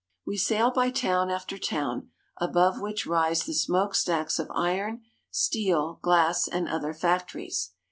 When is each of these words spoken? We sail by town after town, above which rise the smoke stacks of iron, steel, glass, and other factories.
We 0.25 0.35
sail 0.35 0.71
by 0.71 0.89
town 0.89 1.29
after 1.29 1.59
town, 1.59 2.09
above 2.37 2.81
which 2.81 3.05
rise 3.05 3.43
the 3.43 3.53
smoke 3.53 3.93
stacks 3.93 4.39
of 4.39 4.49
iron, 4.51 5.03
steel, 5.29 5.99
glass, 6.01 6.47
and 6.47 6.67
other 6.67 6.95
factories. 6.95 7.73